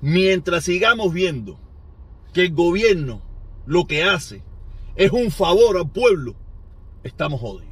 mientras 0.00 0.64
sigamos 0.64 1.12
viendo 1.12 1.58
que 2.32 2.42
el 2.42 2.54
gobierno 2.54 3.22
lo 3.66 3.86
que 3.86 4.04
hace 4.04 4.42
es 4.94 5.12
un 5.12 5.30
favor 5.30 5.76
al 5.76 5.90
pueblo, 5.90 6.34
estamos 7.02 7.40
jodidos. 7.40 7.66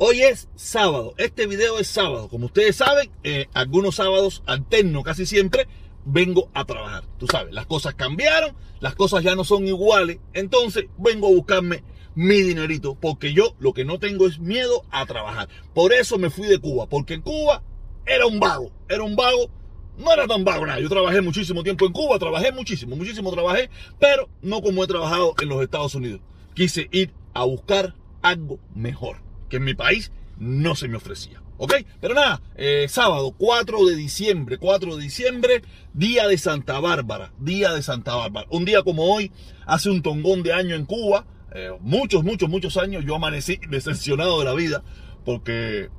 Hoy 0.00 0.22
es 0.22 0.48
sábado, 0.54 1.14
este 1.18 1.48
video 1.48 1.80
es 1.80 1.88
sábado. 1.88 2.28
Como 2.28 2.46
ustedes 2.46 2.76
saben, 2.76 3.10
eh, 3.24 3.48
algunos 3.52 3.96
sábados 3.96 4.44
alterno 4.46 5.02
casi 5.02 5.26
siempre 5.26 5.66
vengo 6.08 6.48
a 6.54 6.64
trabajar. 6.64 7.04
Tú 7.18 7.26
sabes, 7.26 7.52
las 7.52 7.66
cosas 7.66 7.94
cambiaron, 7.94 8.56
las 8.80 8.94
cosas 8.94 9.22
ya 9.22 9.36
no 9.36 9.44
son 9.44 9.66
iguales. 9.66 10.18
Entonces 10.32 10.86
vengo 10.96 11.28
a 11.28 11.30
buscarme 11.30 11.84
mi 12.14 12.40
dinerito, 12.40 12.96
porque 12.96 13.32
yo 13.32 13.54
lo 13.60 13.72
que 13.72 13.84
no 13.84 13.98
tengo 13.98 14.26
es 14.26 14.38
miedo 14.40 14.84
a 14.90 15.06
trabajar. 15.06 15.48
Por 15.74 15.92
eso 15.92 16.18
me 16.18 16.30
fui 16.30 16.46
de 16.48 16.58
Cuba, 16.58 16.88
porque 16.88 17.14
en 17.14 17.22
Cuba 17.22 17.62
era 18.06 18.26
un 18.26 18.40
vago, 18.40 18.72
era 18.88 19.02
un 19.02 19.14
vago. 19.14 19.50
No 19.98 20.12
era 20.12 20.26
tan 20.26 20.44
vago 20.44 20.64
nada. 20.64 20.80
Yo 20.80 20.88
trabajé 20.88 21.20
muchísimo 21.20 21.62
tiempo 21.62 21.84
en 21.84 21.92
Cuba, 21.92 22.18
trabajé 22.18 22.52
muchísimo, 22.52 22.96
muchísimo 22.96 23.32
trabajé, 23.32 23.68
pero 23.98 24.28
no 24.42 24.62
como 24.62 24.84
he 24.84 24.86
trabajado 24.86 25.34
en 25.40 25.48
los 25.48 25.60
Estados 25.60 25.94
Unidos. 25.94 26.20
Quise 26.54 26.88
ir 26.92 27.12
a 27.34 27.44
buscar 27.44 27.94
algo 28.22 28.58
mejor 28.74 29.18
que 29.48 29.56
en 29.56 29.64
mi 29.64 29.74
país 29.74 30.12
no 30.38 30.76
se 30.76 30.86
me 30.86 30.96
ofrecía. 30.96 31.42
¿Ok? 31.58 31.74
Pero 32.00 32.14
nada, 32.14 32.40
eh, 32.54 32.86
sábado 32.88 33.34
4 33.36 33.84
de 33.84 33.96
diciembre, 33.96 34.58
4 34.58 34.96
de 34.96 35.02
diciembre, 35.02 35.62
día 35.92 36.28
de 36.28 36.38
Santa 36.38 36.78
Bárbara, 36.78 37.32
día 37.38 37.72
de 37.72 37.82
Santa 37.82 38.14
Bárbara. 38.14 38.46
Un 38.50 38.64
día 38.64 38.82
como 38.82 39.12
hoy, 39.12 39.32
hace 39.66 39.90
un 39.90 40.00
tongón 40.02 40.44
de 40.44 40.52
año 40.52 40.76
en 40.76 40.86
Cuba, 40.86 41.26
eh, 41.52 41.70
muchos, 41.80 42.22
muchos, 42.22 42.48
muchos 42.48 42.76
años, 42.76 43.04
yo 43.04 43.16
amanecí 43.16 43.58
decepcionado 43.70 44.38
de 44.38 44.44
la 44.44 44.54
vida, 44.54 44.84
porque 45.24 45.90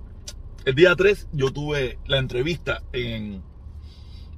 el 0.63 0.75
día 0.75 0.95
3 0.95 1.27
yo 1.33 1.51
tuve 1.51 1.99
la 2.07 2.19
entrevista 2.19 2.81
en, 2.93 3.43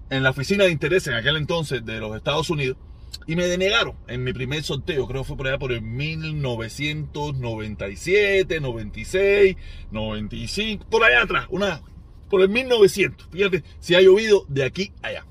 en 0.09 0.23
la 0.23 0.31
oficina 0.31 0.63
de 0.63 0.71
interés 0.71 1.05
en 1.05 1.13
aquel 1.13 1.37
entonces 1.37 1.85
de 1.85 1.99
los 1.99 2.15
Estados 2.15 2.49
Unidos 2.49 2.77
y 3.27 3.35
me 3.35 3.45
denegaron 3.45 3.95
en 4.07 4.23
mi 4.23 4.33
primer 4.33 4.63
sorteo, 4.63 5.07
creo 5.07 5.21
que 5.21 5.27
fue 5.27 5.37
por 5.37 5.47
allá 5.47 5.59
por 5.59 5.71
el 5.71 5.81
1997, 5.81 8.59
96, 8.59 9.55
95, 9.91 10.85
por 10.89 11.03
allá 11.03 11.21
atrás, 11.23 11.45
una, 11.49 11.81
por 12.29 12.41
el 12.41 12.49
1900. 12.49 13.27
Fíjate 13.31 13.63
si 13.79 13.95
ha 13.95 14.01
llovido 14.01 14.45
de 14.47 14.63
aquí 14.63 14.93
allá. 15.01 15.25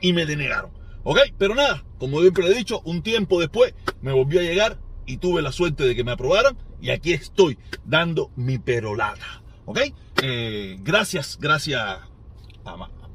Y 0.00 0.12
me 0.12 0.26
denegaron. 0.26 0.72
¿Ok? 1.04 1.18
Pero 1.38 1.54
nada, 1.54 1.84
como 1.98 2.20
siempre 2.20 2.46
he 2.46 2.54
dicho, 2.54 2.80
un 2.84 3.02
tiempo 3.02 3.40
después 3.40 3.74
me 4.00 4.12
volvió 4.12 4.40
a 4.40 4.44
llegar 4.44 4.78
y 5.06 5.16
tuve 5.16 5.42
la 5.42 5.52
suerte 5.52 5.84
de 5.84 5.96
que 5.96 6.04
me 6.04 6.12
aprobaran 6.12 6.56
y 6.80 6.90
aquí 6.90 7.12
estoy 7.12 7.58
dando 7.84 8.30
mi 8.36 8.58
perolata. 8.58 9.42
¿Ok? 9.64 9.80
Eh, 10.22 10.78
gracias, 10.80 11.38
gracias 11.40 11.80
a, 11.80 12.08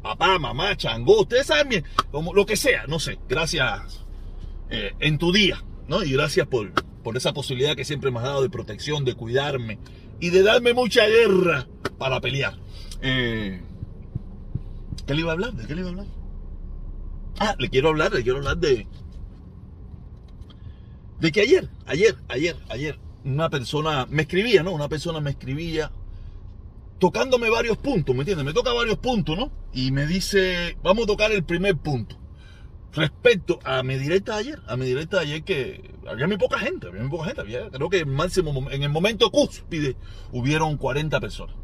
papá, 0.07 0.39
mamá, 0.39 0.77
chango, 0.77 1.21
ustedes 1.21 1.47
saben 1.47 1.67
bien, 1.67 1.83
como 2.11 2.33
lo 2.33 2.45
que 2.45 2.55
sea, 2.55 2.85
no 2.87 2.97
sé, 2.97 3.19
gracias 3.27 4.05
eh, 4.69 4.93
en 4.99 5.17
tu 5.17 5.33
día, 5.33 5.61
¿no? 5.89 6.01
Y 6.01 6.13
gracias 6.13 6.47
por, 6.47 6.71
por 7.03 7.17
esa 7.17 7.33
posibilidad 7.33 7.75
que 7.75 7.83
siempre 7.83 8.09
me 8.09 8.19
has 8.19 8.23
dado 8.23 8.41
de 8.41 8.49
protección, 8.49 9.03
de 9.03 9.15
cuidarme 9.15 9.79
y 10.21 10.29
de 10.29 10.43
darme 10.43 10.73
mucha 10.73 11.05
guerra 11.07 11.67
para 11.97 12.21
pelear. 12.21 12.57
Eh, 13.01 13.61
¿Qué 15.05 15.13
le 15.13 15.19
iba 15.19 15.31
a 15.31 15.33
hablar? 15.33 15.53
¿De 15.53 15.67
qué 15.67 15.75
le 15.75 15.81
iba 15.81 15.89
a 15.89 15.91
hablar? 15.91 16.07
Ah, 17.39 17.55
le 17.59 17.69
quiero 17.69 17.89
hablar, 17.89 18.13
le 18.13 18.23
quiero 18.23 18.37
hablar 18.37 18.57
de... 18.57 18.87
De 21.19 21.31
que 21.33 21.41
ayer, 21.41 21.67
ayer, 21.85 22.15
ayer, 22.29 22.55
ayer, 22.69 22.97
una 23.25 23.49
persona 23.49 24.05
me 24.09 24.21
escribía, 24.21 24.63
¿no? 24.63 24.71
Una 24.71 24.87
persona 24.87 25.19
me 25.19 25.31
escribía 25.31 25.91
tocándome 26.99 27.49
varios 27.49 27.77
puntos, 27.77 28.15
¿me 28.15 28.21
entiendes? 28.21 28.45
Me 28.45 28.53
toca 28.53 28.71
varios 28.73 28.97
puntos, 28.97 29.37
¿no? 29.37 29.51
Y 29.77 29.91
me 29.91 30.07
dice, 30.07 30.75
vamos 30.81 31.03
a 31.03 31.07
tocar 31.07 31.31
el 31.31 31.43
primer 31.43 31.77
punto. 31.77 32.17
Respecto 32.93 33.59
a 33.63 33.83
mi 33.83 33.95
directa 33.95 34.33
de 34.33 34.39
ayer, 34.39 34.59
a 34.65 34.75
mi 34.75 34.87
directa 34.87 35.19
ayer 35.19 35.43
que 35.43 35.93
había 36.07 36.25
muy 36.25 36.37
poca 36.37 36.57
gente, 36.57 36.87
había 36.87 37.03
muy 37.03 37.11
poca 37.11 37.25
gente, 37.25 37.43
creo 37.71 37.87
que 37.87 38.03
máximo, 38.03 38.71
en 38.71 38.81
el 38.81 38.89
momento 38.89 39.29
cúspide 39.29 39.95
hubieron 40.31 40.77
40 40.77 41.19
personas. 41.19 41.55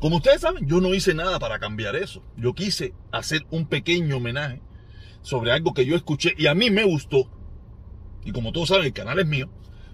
Como 0.00 0.16
ustedes 0.16 0.42
saben, 0.42 0.68
yo 0.68 0.82
no 0.82 0.92
hice 0.92 1.14
nada 1.14 1.38
para 1.38 1.58
cambiar 1.58 1.96
eso. 1.96 2.22
Yo 2.36 2.52
quise 2.52 2.92
hacer 3.10 3.46
un 3.50 3.64
pequeño 3.64 4.18
homenaje 4.18 4.60
sobre 5.22 5.52
algo 5.52 5.72
que 5.72 5.86
yo 5.86 5.96
escuché 5.96 6.34
y 6.36 6.46
a 6.46 6.54
mí 6.54 6.70
me 6.70 6.84
gustó. 6.84 7.30
Y 8.22 8.32
como 8.32 8.52
todos 8.52 8.68
saben, 8.68 8.84
el 8.84 8.92
canal 8.92 9.18
es 9.18 9.26
mío. 9.26 9.48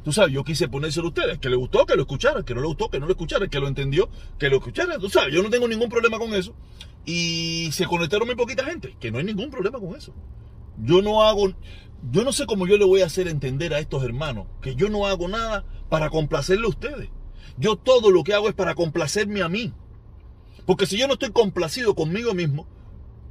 Tú 0.04 0.12
sabes, 0.12 0.32
yo 0.34 0.44
quise 0.44 0.68
ponérselo 0.68 1.06
a 1.06 1.08
ustedes, 1.08 1.38
que 1.38 1.48
le 1.48 1.56
gustó, 1.56 1.86
que 1.86 1.96
lo 1.96 2.02
escucharan, 2.02 2.44
que 2.44 2.54
no 2.54 2.60
le 2.60 2.66
gustó, 2.66 2.90
que 2.90 3.00
no 3.00 3.06
lo 3.06 3.12
escucharan, 3.12 3.48
que 3.48 3.58
lo 3.58 3.68
entendió, 3.68 4.10
que 4.38 4.50
lo 4.50 4.56
escucharan. 4.56 5.00
Tú 5.00 5.08
sabes, 5.08 5.32
yo 5.32 5.42
no 5.42 5.48
tengo 5.48 5.66
ningún 5.66 5.88
problema 5.88 6.18
con 6.18 6.34
eso. 6.34 6.54
Y 7.06 7.70
se 7.72 7.86
conectaron 7.86 8.26
muy 8.26 8.36
poquita 8.36 8.66
gente, 8.66 8.96
que 9.00 9.10
no 9.10 9.16
hay 9.16 9.24
ningún 9.24 9.50
problema 9.50 9.80
con 9.80 9.96
eso. 9.96 10.14
Yo 10.82 11.00
no 11.00 11.22
hago, 11.22 11.54
yo 12.10 12.22
no 12.22 12.32
sé 12.32 12.44
cómo 12.44 12.66
yo 12.66 12.76
le 12.76 12.84
voy 12.84 13.00
a 13.00 13.06
hacer 13.06 13.28
entender 13.28 13.72
a 13.72 13.78
estos 13.78 14.04
hermanos 14.04 14.46
que 14.60 14.74
yo 14.74 14.90
no 14.90 15.06
hago 15.06 15.26
nada 15.26 15.64
para 15.88 16.10
complacerle 16.10 16.66
a 16.66 16.70
ustedes. 16.70 17.08
Yo 17.56 17.76
todo 17.76 18.10
lo 18.10 18.24
que 18.24 18.34
hago 18.34 18.48
es 18.48 18.54
para 18.54 18.74
complacerme 18.74 19.40
a 19.40 19.48
mí. 19.48 19.72
Porque 20.66 20.84
si 20.84 20.98
yo 20.98 21.06
no 21.06 21.14
estoy 21.14 21.30
complacido 21.30 21.94
conmigo 21.94 22.34
mismo, 22.34 22.66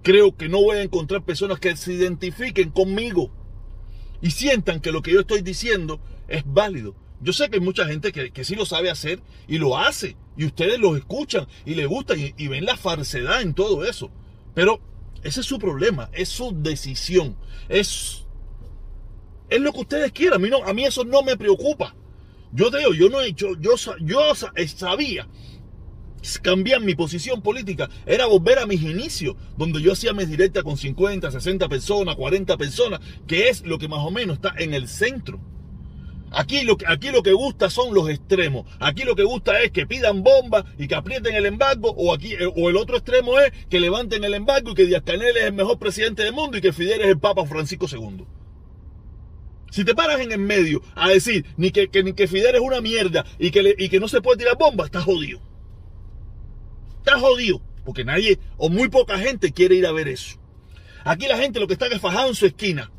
creo 0.02 0.36
que 0.36 0.50
no 0.50 0.60
voy 0.60 0.78
a 0.78 0.84
encontrar 0.84 1.24
personas 1.24 1.60
que 1.60 1.76
se 1.76 1.94
identifiquen 1.94 2.72
conmigo 2.72 3.32
y 4.22 4.32
sientan 4.32 4.80
que 4.80 4.92
lo 4.92 5.02
que 5.02 5.12
yo 5.12 5.20
estoy 5.20 5.42
diciendo 5.42 6.00
es 6.28 6.44
válido. 6.46 6.96
Yo 7.22 7.32
sé 7.32 7.50
que 7.50 7.56
hay 7.56 7.62
mucha 7.62 7.86
gente 7.86 8.12
que, 8.12 8.44
sí 8.44 8.56
lo 8.56 8.66
sabe 8.66 8.90
hacer 8.90 9.22
y 9.48 9.58
lo 9.58 9.78
hace. 9.78 10.18
Y 10.36 10.46
ustedes 10.46 10.80
lo 10.80 10.98
escuchan 10.98 11.48
y 11.66 11.76
les 11.76 11.88
gusta 11.88 12.16
y, 12.16 12.48
ven 12.48 12.66
la 12.66 12.76
falsedad 12.76 13.42
en 13.42 13.54
todo 13.54 13.86
eso. 13.86 14.12
Pero 14.54 14.82
ese 15.24 15.40
es 15.40 15.46
su 15.46 15.58
problema, 15.58 16.10
es 16.14 16.30
su 16.30 16.54
decisión. 16.54 17.38
Es, 17.70 18.26
es 19.50 19.62
lo 19.62 19.72
que 19.72 19.80
ustedes 19.80 20.12
quieran. 20.12 20.40
A 20.40 20.44
mí, 20.44 20.50
no, 20.50 20.64
a 20.64 20.74
mí 20.74 20.84
eso 20.84 21.06
no 21.06 21.24
me 21.24 21.38
preocupa. 21.38 21.96
Yo 22.52 22.70
digo, 22.70 22.94
yo 22.94 23.10
no 23.10 23.22
he 23.22 23.28
hecho, 23.28 23.58
yo, 23.60 23.72
yo 24.02 24.36
sabía 24.36 25.28
cambiar 26.42 26.82
mi 26.82 26.96
posición 26.96 27.42
política 27.42 27.90
era 28.06 28.26
volver 28.26 28.60
a 28.60 28.66
mis 28.66 28.82
inicios, 28.82 29.36
donde 29.58 29.82
yo 29.82 29.94
hacía 29.94 30.14
mis 30.14 30.30
directas 30.30 30.64
con 30.64 30.78
50, 30.78 31.32
60 31.32 31.70
personas, 31.70 32.16
40 32.16 32.58
personas, 32.58 33.00
que 33.28 33.50
es 33.50 33.64
lo 33.64 33.78
que 33.78 33.88
más 33.88 34.00
o 34.00 34.12
menos 34.12 34.38
está 34.38 34.54
en 34.58 34.74
el 34.74 34.88
centro. 34.88 35.40
Aquí 36.36 36.64
lo, 36.64 36.78
que, 36.78 36.86
aquí 36.88 37.12
lo 37.12 37.22
que 37.22 37.32
gusta 37.32 37.70
son 37.70 37.94
los 37.94 38.10
extremos. 38.10 38.66
Aquí 38.80 39.04
lo 39.04 39.16
que 39.16 39.24
gusta 39.24 39.62
es 39.62 39.72
que 39.72 39.86
pidan 39.86 40.24
bombas 40.24 40.66
y 40.80 40.88
que 40.88 40.96
aprieten 40.96 41.36
el 41.36 41.46
embargo. 41.46 41.94
O, 41.96 42.12
aquí, 42.12 42.34
eh, 42.34 42.52
o 42.56 42.70
el 42.70 42.78
otro 42.78 42.98
extremo 42.98 43.40
es 43.40 43.52
que 43.70 43.80
levanten 43.80 44.24
el 44.24 44.34
embargo 44.34 44.72
y 44.72 44.74
que 44.74 44.86
Díaz 44.86 45.04
Canel 45.06 45.38
es 45.38 45.44
el 45.44 45.54
mejor 45.54 45.78
presidente 45.78 46.24
del 46.24 46.34
mundo 46.34 46.58
y 46.58 46.62
que 46.62 46.74
Fidel 46.74 47.02
es 47.02 47.08
el 47.08 47.20
Papa 47.20 47.46
Francisco 47.46 47.86
II. 47.92 48.26
Si 49.70 49.86
te 49.86 49.94
paras 49.94 50.22
en 50.22 50.32
el 50.32 50.40
medio 50.40 50.82
a 50.96 51.10
decir 51.10 51.46
ni 51.56 51.70
que, 51.70 51.90
ni 52.04 52.14
que 52.14 52.28
Fidel 52.28 52.56
es 52.56 52.62
una 52.62 52.82
mierda 52.82 53.26
y 53.38 53.52
que, 53.52 53.76
y 53.78 53.90
que 53.90 54.00
no 54.00 54.08
se 54.08 54.22
puede 54.22 54.40
tirar 54.40 54.58
bombas, 54.58 54.88
estás 54.88 55.04
jodido. 55.04 55.40
Estás 56.98 57.22
jodido. 57.22 57.62
Porque 57.86 58.06
nadie 58.06 58.40
o 58.58 58.70
muy 58.70 58.90
poca 58.90 59.20
gente 59.20 59.52
quiere 59.52 59.76
ir 59.76 59.86
a 59.86 59.92
ver 59.92 60.08
eso. 60.08 60.40
Aquí 61.04 61.28
la 61.28 61.38
gente 61.38 61.60
lo 61.60 61.68
que 61.68 61.74
está 61.74 61.88
es 61.88 62.00
fajado 62.00 62.30
en 62.30 62.36
su 62.36 62.46
esquina. 62.46 62.92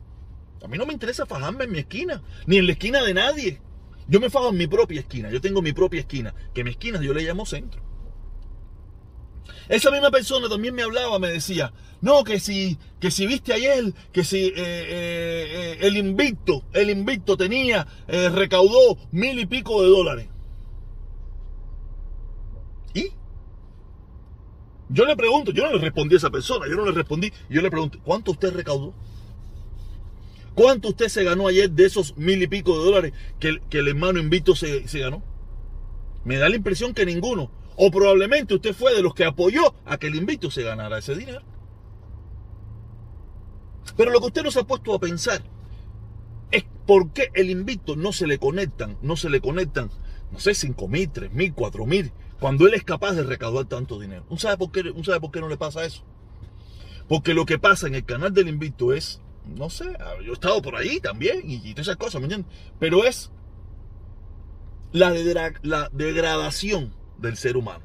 A 0.64 0.69
mí 0.69 0.78
no 0.78 0.86
me 0.86 0.94
interesa 0.94 1.26
fajarme 1.26 1.64
en 1.64 1.72
mi 1.72 1.80
esquina, 1.80 2.22
ni 2.47 2.56
en 2.56 2.66
la 2.66 2.72
esquina 2.72 3.02
de 3.02 3.12
nadie. 3.12 3.60
Yo 4.08 4.19
me 4.19 4.30
fajo 4.30 4.48
en 4.48 4.56
mi 4.56 4.66
propia 4.66 5.00
esquina, 5.00 5.30
yo 5.30 5.41
tengo 5.41 5.60
mi 5.60 5.75
propia 5.75 6.00
esquina, 6.00 6.34
que 6.54 6.64
mi 6.64 6.70
esquina 6.70 7.00
yo 7.02 7.12
le 7.12 7.22
llamo 7.22 7.44
centro. 7.44 7.82
Esa 9.69 9.91
misma 9.91 10.10
persona 10.10 10.48
también 10.48 10.75
me 10.75 10.82
hablaba, 10.82 11.19
me 11.19 11.28
decía, 11.28 11.72
no, 12.00 12.25
que 12.25 12.41
si, 12.41 12.78
que 12.98 13.10
si 13.10 13.26
viste 13.26 13.52
ayer, 13.52 13.92
que 14.10 14.25
si 14.25 14.38
eh, 14.38 14.52
eh, 14.56 14.56
eh, 14.56 15.78
el 15.81 15.99
invicto, 15.99 16.64
el 16.72 16.88
invicto 16.88 17.37
tenía, 17.37 17.87
recaudó 18.06 18.96
mil 19.12 19.38
y 19.38 19.46
pico 19.46 19.82
de 19.82 19.88
dólares. 19.88 20.28
¿Y? 22.94 23.10
Yo 24.88 25.05
le 25.05 25.17
pregunto, 25.17 25.50
yo 25.50 25.64
no 25.64 25.72
le 25.72 25.78
respondí 25.78 26.14
a 26.14 26.19
esa 26.19 26.31
persona, 26.31 26.67
yo 26.69 26.76
no 26.76 26.87
le 26.87 26.93
respondí, 26.93 27.31
yo 27.50 27.60
le 27.60 27.70
pregunto, 27.70 27.99
¿cuánto 28.02 28.31
usted 28.31 28.55
recaudó? 28.55 28.94
¿Cuánto 30.55 30.89
usted 30.89 31.09
se 31.09 31.25
ganó 31.25 31.49
ayer 31.49 31.71
de 31.71 31.85
esos 31.85 32.17
mil 32.17 32.43
y 32.43 32.47
pico 32.47 32.79
de 32.79 32.85
dólares 32.85 33.12
que, 33.41 33.61
el 33.79 33.89
hermano 33.89 34.21
invito 34.21 34.55
se, 34.55 34.87
se 34.87 35.01
ganó? 35.01 35.23
Me 36.25 36.37
da 36.37 36.49
la 36.49 36.56
impresión 36.56 36.95
que 36.95 37.05
ninguno. 37.05 37.51
O 37.77 37.91
probablemente 37.91 38.55
usted 38.55 38.75
fue 38.75 38.95
de 38.95 39.03
los 39.03 39.15
que 39.15 39.25
apoyó 39.25 39.75
a 39.85 39.99
que 39.99 40.06
el 40.06 40.15
invito 40.15 40.51
se 40.51 40.62
ganara 40.62 40.99
ese 40.99 41.17
dinero. 41.17 41.43
Pero 43.97 44.11
lo 44.11 44.21
que 44.21 44.27
usted 44.27 44.43
no 44.45 44.51
se 44.51 44.61
ha 44.61 44.65
puesto 44.65 44.95
a 44.95 45.01
pensar 45.01 45.43
es 46.51 46.65
por 46.87 47.12
qué 47.12 47.31
el 47.35 47.51
invito 47.51 47.97
no 47.97 48.12
se 48.12 48.27
le 48.27 48.39
conectan, 48.39 48.97
no 49.03 49.17
se 49.17 49.31
le 49.31 49.41
conectan, 49.41 49.91
no 50.31 50.39
sé, 50.39 50.55
cinco 50.55 50.89
mil, 50.89 51.11
tres 51.11 51.33
mil, 51.33 51.53
cuatro 51.53 51.85
mil, 51.85 52.12
cuando 52.41 52.67
él 52.67 52.75
es 52.75 52.85
capaz 52.85 53.12
de 53.12 53.25
recaudar 53.25 53.67
tanto 53.67 53.99
dinero. 53.99 54.25
sabe 54.37 54.56
por 54.56 54.71
qué, 54.71 54.83
sabe 55.03 55.21
por 55.21 55.31
qué 55.31 55.41
no 55.41 55.49
le 55.49 55.56
pasa 55.56 55.85
eso? 55.85 56.05
Porque 57.09 57.35
lo 57.35 57.45
que 57.45 57.59
pasa 57.59 57.87
en 57.87 57.95
el 57.95 58.05
canal 58.05 58.33
del 58.33 58.49
invito 58.49 58.93
es 58.93 59.21
no 59.44 59.70
sé, 59.70 59.85
yo 60.25 60.31
he 60.31 60.35
estado 60.35 60.62
por 60.62 60.76
ahí 60.76 61.00
también 61.00 61.43
y, 61.44 61.58
todas 61.73 61.88
esas 61.88 61.96
cosas, 61.96 62.20
¿me 62.20 62.26
entiendes? 62.26 62.52
Pero 62.79 63.05
es 63.05 63.31
la, 64.93 65.12
la 65.62 65.88
degradación 65.93 66.94
del 67.19 67.37
ser 67.37 67.56
humano. 67.56 67.85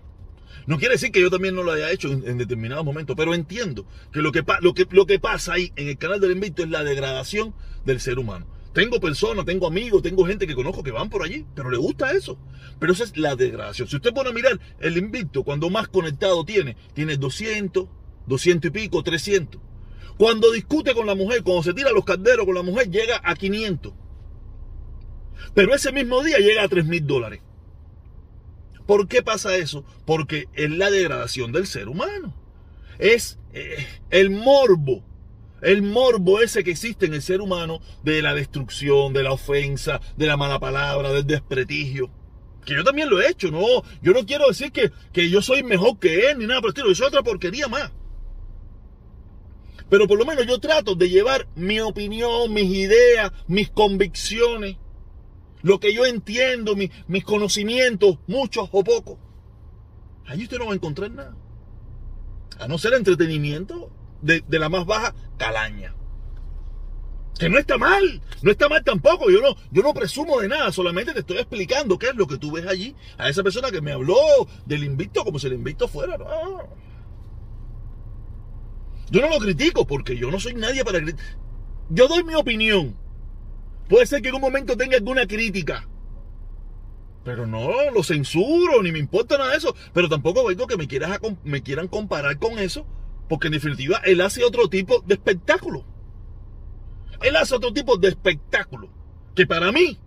No 0.70 0.78
quiere 0.78 0.96
decir 0.96 1.12
que 1.12 1.22
yo 1.22 1.32
también 1.32 1.56
no 1.56 1.64
lo 1.64 1.72
haya 1.72 1.92
hecho 1.92 2.12
en, 2.12 2.38
determinados 2.38 2.86
momentos, 2.86 3.16
pero 3.16 3.34
entiendo 3.34 3.86
que 4.12 4.22
lo 4.22 4.32
que, 4.32 4.44
lo, 4.62 4.74
que 4.74 4.88
lo 4.92 5.06
que 5.06 5.20
pasa 5.20 5.54
ahí 5.54 5.72
en 5.76 5.88
el 5.88 5.98
canal 5.98 6.20
del 6.20 6.32
invito 6.32 6.64
es 6.64 6.70
la 6.70 6.84
degradación 6.84 7.56
del 7.86 8.00
ser 8.00 8.20
humano. 8.20 8.46
Tengo 8.74 9.00
personas, 9.00 9.46
tengo 9.46 9.66
amigos, 9.66 10.04
tengo 10.04 10.26
gente 10.28 10.46
que 10.46 10.54
conozco 10.54 10.84
que 10.84 10.92
van 10.92 11.10
por 11.10 11.24
allí, 11.24 11.44
pero 11.56 11.72
le 11.72 11.78
gusta 11.78 12.12
eso. 12.12 12.38
Pero 12.80 12.94
esa 12.94 13.04
es 13.04 13.18
la 13.18 13.36
degradación. 13.36 13.88
Si 13.88 13.96
usted 13.96 14.14
pone 14.14 14.30
a 14.30 14.34
mirar 14.34 14.60
el 14.80 14.96
invito, 14.98 15.44
cuando 15.44 15.72
más 15.72 15.88
conectado 15.88 16.46
tiene, 16.46 16.78
tiene 16.94 17.18
200, 17.18 17.88
200 18.28 18.70
y 18.70 18.72
pico, 18.72 19.02
300. 19.02 19.60
Cuando 20.20 20.52
discute 20.52 20.94
con 20.94 21.08
la 21.08 21.16
mujer, 21.16 21.44
cuando 21.44 21.64
se 21.64 21.74
tira 21.74 21.94
los 21.94 22.04
calderos 22.04 22.46
con 22.46 22.54
la 22.54 22.62
mujer, 22.62 22.90
llega 22.90 23.22
a 23.24 23.36
500. 23.36 23.94
Pero 25.54 25.74
ese 25.74 25.94
mismo 25.94 26.22
día 26.22 26.40
llega 26.40 26.62
a 26.62 26.68
3 26.68 26.86
mil 26.88 27.08
dólares. 27.08 27.40
¿Por 28.86 29.08
qué 29.08 29.24
pasa 29.24 29.56
eso? 29.56 29.86
Porque 30.06 30.50
es 30.56 30.70
la 30.72 30.92
degradación 30.92 31.54
del 31.54 31.68
ser 31.68 31.88
humano. 31.88 32.36
Es 32.98 33.40
eh, 33.54 33.88
el 34.10 34.30
morbo. 34.30 35.06
El 35.62 35.84
morbo 35.84 36.42
ese 36.42 36.66
que 36.66 36.72
existe 36.72 37.06
en 37.06 37.14
el 37.14 37.22
ser 37.22 37.40
humano 37.40 37.80
de 38.04 38.22
la 38.22 38.34
destrucción, 38.34 39.14
de 39.14 39.24
la 39.24 39.32
ofensa, 39.32 40.02
de 40.18 40.28
la 40.28 40.36
mala 40.36 40.60
palabra, 40.60 41.14
del 41.14 41.28
desprestigio. 41.28 42.12
Que 42.66 42.74
yo 42.76 42.84
también 42.84 43.10
lo 43.10 43.22
he 43.22 43.30
hecho, 43.30 43.52
no. 43.52 43.84
Yo 44.02 44.12
no 44.12 44.26
quiero 44.26 44.50
decir 44.50 44.74
que, 44.74 44.92
que 45.14 45.30
yo 45.30 45.42
soy 45.42 45.64
mejor 45.64 45.98
que 45.98 46.30
él 46.30 46.40
ni 46.40 46.46
nada 46.46 46.60
por 46.60 46.72
el 46.72 46.72
estilo. 46.72 46.90
Yo 46.90 46.96
soy 46.96 47.08
otra 47.08 47.24
porquería 47.24 47.70
más. 47.70 47.94
Pero 49.90 50.08
por 50.08 50.20
lo 50.20 50.26
menos 50.26 50.46
yo 50.46 50.60
trato 50.60 50.96
de 50.96 51.10
llevar 51.10 51.48
mi 51.56 51.80
opinión, 51.80 52.54
mis 52.54 52.72
ideas, 52.72 53.32
mis 53.48 53.70
convicciones, 53.70 54.78
lo 55.62 55.80
que 55.80 55.94
yo 55.94 56.06
entiendo, 56.06 56.76
mis 56.76 57.24
conocimientos, 57.24 58.20
muchos 58.28 58.70
o 58.72 58.84
pocos. 58.84 59.18
Ahí 60.30 60.44
usted 60.44 60.60
no 60.60 60.68
va 60.68 60.74
a 60.74 60.76
encontrar 60.76 61.10
nada. 61.10 61.36
A 62.60 62.68
no 62.68 62.78
ser 62.78 62.94
entretenimiento 62.94 63.92
de, 64.22 64.44
la 64.48 64.70
más 64.70 64.86
baja 64.86 65.16
calaña. 65.38 65.96
Que 67.40 67.50
no 67.50 67.58
está 67.58 67.78
mal, 67.78 68.22
no 68.44 68.52
está 68.52 68.70
mal 68.70 68.84
tampoco. 68.84 69.32
Yo 69.32 69.42
no, 69.42 69.56
yo 69.72 69.82
no 69.82 69.94
presumo 69.94 70.40
de 70.40 70.50
nada, 70.50 70.72
solamente 70.72 71.14
te 71.14 71.22
estoy 71.22 71.38
explicando 71.38 71.98
qué 71.98 72.10
es 72.10 72.16
lo 72.16 72.28
que 72.28 72.38
tú 72.38 72.52
ves 72.52 72.68
allí. 72.68 72.96
A 73.18 73.30
esa 73.30 73.42
persona 73.42 73.72
que 73.72 73.82
me 73.82 73.92
habló 73.92 74.16
del 74.66 74.84
invicto 74.84 75.24
como 75.24 75.40
si 75.40 75.48
el 75.48 75.54
invicto 75.54 75.88
fuera. 75.88 76.18
No. 76.18 76.89
Yo 79.12 79.22
no 79.22 79.30
lo 79.30 79.40
critico 79.40 79.86
porque 79.86 80.18
yo 80.18 80.30
no 80.32 80.40
soy 80.40 80.54
nadie 80.54 80.84
para 80.84 81.00
criticar. 81.00 81.38
Yo 81.90 82.08
doy 82.08 82.24
mi 82.24 82.36
opinión. 82.36 82.96
Puede 83.88 84.06
ser 84.06 84.22
que 84.22 84.30
en 84.30 84.36
un 84.36 84.42
momento 84.42 84.78
tenga 84.78 84.98
alguna 84.98 85.26
crítica. 85.26 85.88
Pero 87.24 87.48
no, 87.48 87.92
lo 87.92 88.04
censuro, 88.04 88.82
ni 88.84 88.92
me 88.92 89.00
importa 89.00 89.38
nada 89.38 89.52
de 89.52 89.58
eso. 89.58 89.76
Pero 89.94 90.08
tampoco 90.08 90.46
vengo 90.46 90.68
que 90.68 90.78
me, 90.78 90.88
quieras, 90.88 91.20
me 91.44 91.64
quieran 91.64 91.88
comparar 91.88 92.38
con 92.38 92.60
eso. 92.60 92.86
Porque 93.28 93.48
en 93.48 93.54
definitiva, 93.54 94.02
él 94.06 94.22
hace 94.22 94.44
otro 94.44 94.70
tipo 94.70 95.04
de 95.06 95.16
espectáculo. 95.16 95.86
Él 97.22 97.36
hace 97.36 97.56
otro 97.56 97.74
tipo 97.74 97.98
de 97.98 98.10
espectáculo. 98.10 98.90
Que 99.36 99.46
para 99.46 99.72
mí, 99.72 100.00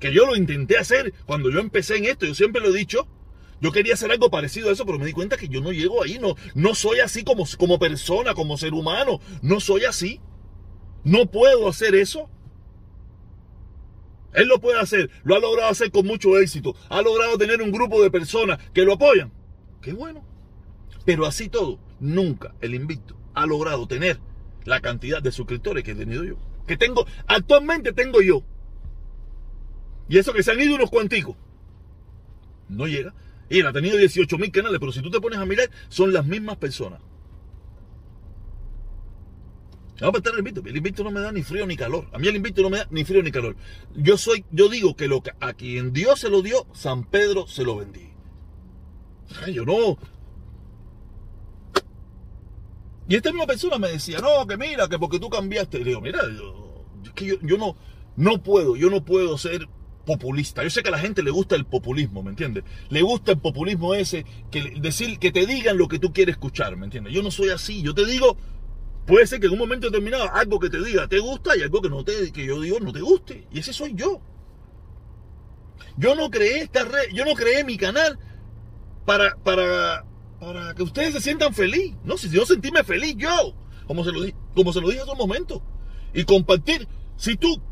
que 0.00 0.12
yo 0.12 0.26
lo 0.26 0.36
intenté 0.36 0.78
hacer 0.78 1.12
cuando 1.26 1.50
yo 1.50 1.60
empecé 1.60 1.96
en 1.96 2.06
esto, 2.06 2.26
yo 2.26 2.34
siempre 2.34 2.60
lo 2.60 2.68
he 2.68 2.78
dicho, 2.78 3.06
yo 3.64 3.72
quería 3.72 3.94
hacer 3.94 4.10
algo 4.10 4.28
parecido 4.28 4.68
a 4.68 4.72
eso, 4.72 4.84
pero 4.84 4.98
me 4.98 5.06
di 5.06 5.14
cuenta 5.14 5.38
que 5.38 5.48
yo 5.48 5.62
no 5.62 5.72
llego 5.72 6.02
ahí, 6.02 6.18
no, 6.18 6.36
no 6.54 6.74
soy 6.74 7.00
así 7.00 7.24
como, 7.24 7.46
como 7.56 7.78
persona, 7.78 8.34
como 8.34 8.58
ser 8.58 8.74
humano, 8.74 9.20
no 9.40 9.58
soy 9.58 9.86
así. 9.86 10.20
No 11.02 11.24
puedo 11.24 11.66
hacer 11.66 11.94
eso. 11.94 12.28
Él 14.34 14.48
lo 14.48 14.60
puede 14.60 14.78
hacer, 14.78 15.10
lo 15.22 15.34
ha 15.34 15.38
logrado 15.38 15.70
hacer 15.70 15.90
con 15.90 16.06
mucho 16.06 16.36
éxito, 16.36 16.76
ha 16.90 17.00
logrado 17.00 17.38
tener 17.38 17.62
un 17.62 17.72
grupo 17.72 18.02
de 18.02 18.10
personas 18.10 18.58
que 18.74 18.82
lo 18.82 18.92
apoyan. 18.92 19.32
Qué 19.80 19.94
bueno. 19.94 20.22
Pero 21.06 21.24
así 21.24 21.48
todo, 21.48 21.78
nunca 22.00 22.54
el 22.60 22.74
invicto 22.74 23.16
ha 23.32 23.46
logrado 23.46 23.86
tener 23.86 24.20
la 24.66 24.80
cantidad 24.80 25.22
de 25.22 25.32
suscriptores 25.32 25.84
que 25.84 25.92
he 25.92 25.94
tenido 25.94 26.22
yo. 26.22 26.36
Que 26.66 26.76
tengo, 26.76 27.06
actualmente 27.26 27.94
tengo 27.94 28.20
yo. 28.20 28.42
Y 30.10 30.18
eso 30.18 30.34
que 30.34 30.42
se 30.42 30.50
han 30.50 30.60
ido 30.60 30.74
unos 30.74 30.90
cuanticos. 30.90 31.34
No 32.68 32.86
llega. 32.86 33.14
Y 33.54 33.60
ha 33.60 33.72
tenido 33.72 33.96
18 33.96 34.36
mil 34.36 34.50
canales, 34.50 34.80
pero 34.80 34.90
si 34.90 35.00
tú 35.00 35.12
te 35.12 35.20
pones 35.20 35.38
a 35.38 35.46
mirar, 35.46 35.70
son 35.88 36.12
las 36.12 36.26
mismas 36.26 36.56
personas. 36.56 37.00
Vamos 40.00 40.16
a 40.16 40.18
estar 40.18 40.32
el 40.32 40.40
invito. 40.40 40.60
El 40.66 40.76
invito 40.76 41.04
no 41.04 41.12
me 41.12 41.20
da 41.20 41.30
ni 41.30 41.44
frío 41.44 41.64
ni 41.64 41.76
calor. 41.76 42.08
A 42.12 42.18
mí 42.18 42.26
el 42.26 42.34
invito 42.34 42.62
no 42.62 42.70
me 42.70 42.78
da 42.78 42.88
ni 42.90 43.04
frío 43.04 43.22
ni 43.22 43.30
calor. 43.30 43.54
Yo 43.94 44.18
soy, 44.18 44.44
yo 44.50 44.68
digo 44.68 44.96
que 44.96 45.08
que 45.08 45.30
a 45.38 45.52
quien 45.52 45.92
Dios 45.92 46.18
se 46.18 46.30
lo 46.30 46.42
dio, 46.42 46.66
San 46.72 47.04
Pedro 47.04 47.46
se 47.46 47.62
lo 47.62 47.76
vendí. 47.76 48.10
yo 49.52 49.64
no. 49.64 49.98
Y 53.08 53.14
esta 53.14 53.30
misma 53.30 53.46
persona 53.46 53.78
me 53.78 53.88
decía, 53.88 54.18
no, 54.18 54.48
que 54.48 54.56
mira, 54.56 54.88
que 54.88 54.98
porque 54.98 55.20
tú 55.20 55.30
cambiaste. 55.30 55.78
Le 55.78 55.84
digo, 55.84 56.00
mira, 56.00 56.22
yo, 56.36 56.86
que 57.14 57.24
yo, 57.24 57.36
yo 57.40 57.56
no, 57.56 57.76
no 58.16 58.42
puedo, 58.42 58.74
yo 58.74 58.90
no 58.90 59.04
puedo 59.04 59.38
ser 59.38 59.68
populista. 60.04 60.62
Yo 60.62 60.70
sé 60.70 60.82
que 60.82 60.88
a 60.88 60.92
la 60.92 60.98
gente 60.98 61.22
le 61.22 61.30
gusta 61.30 61.56
el 61.56 61.64
populismo, 61.64 62.22
¿me 62.22 62.30
entiendes? 62.30 62.64
Le 62.88 63.02
gusta 63.02 63.32
el 63.32 63.38
populismo 63.38 63.94
ese, 63.94 64.24
que 64.50 64.74
decir 64.80 65.18
que 65.18 65.32
te 65.32 65.46
digan 65.46 65.78
lo 65.78 65.88
que 65.88 65.98
tú 65.98 66.12
quieres 66.12 66.34
escuchar, 66.34 66.76
¿me 66.76 66.84
entiendes? 66.84 67.12
Yo 67.12 67.22
no 67.22 67.30
soy 67.30 67.50
así, 67.50 67.82
yo 67.82 67.94
te 67.94 68.04
digo, 68.06 68.36
puede 69.06 69.26
ser 69.26 69.40
que 69.40 69.46
en 69.46 69.52
un 69.52 69.58
momento 69.58 69.88
determinado 69.88 70.30
algo 70.32 70.58
que 70.58 70.70
te 70.70 70.82
diga 70.82 71.08
te 71.08 71.18
gusta 71.18 71.56
y 71.56 71.62
algo 71.62 71.82
que 71.82 71.88
no 71.88 72.04
te 72.04 72.32
que 72.32 72.46
yo 72.46 72.60
digo 72.60 72.80
no 72.80 72.92
te 72.92 73.00
guste, 73.00 73.46
y 73.52 73.58
ese 73.58 73.72
soy 73.72 73.94
yo. 73.94 74.20
Yo 75.96 76.14
no 76.14 76.30
creé 76.30 76.62
esta 76.62 76.84
red, 76.84 77.12
yo 77.12 77.24
no 77.24 77.34
creé 77.34 77.64
mi 77.64 77.76
canal 77.76 78.18
para 79.04 79.36
para 79.36 80.04
para 80.40 80.74
que 80.74 80.82
ustedes 80.82 81.14
se 81.14 81.20
sientan 81.20 81.54
feliz, 81.54 81.94
no, 82.04 82.18
si 82.18 82.28
yo 82.28 82.44
sentirme 82.44 82.84
feliz 82.84 83.14
yo, 83.16 83.54
como 83.86 84.04
se 84.04 84.12
lo 84.12 84.20
como 84.54 84.72
se 84.72 84.80
lo 84.80 84.88
dije 84.88 85.02
hace 85.02 85.12
un 85.12 85.18
momento, 85.18 85.62
y 86.12 86.24
compartir, 86.24 86.86
si 87.16 87.36
tú 87.36 87.62